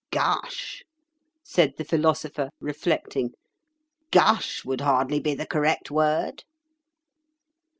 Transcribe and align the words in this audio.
"'Gush,'" 0.09 0.83
said 1.43 1.75
the 1.77 1.83
Philosopher, 1.85 2.49
reflecting, 2.59 3.33
"'gush' 4.09 4.65
would 4.65 4.81
hardly 4.81 5.19
be 5.19 5.35
the 5.35 5.45
correct 5.45 5.91
word." 5.91 6.43